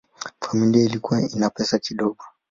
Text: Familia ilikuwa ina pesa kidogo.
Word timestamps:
Familia 0.39 0.85
ilikuwa 0.85 1.21
ina 1.31 1.49
pesa 1.49 1.79
kidogo. 1.79 2.23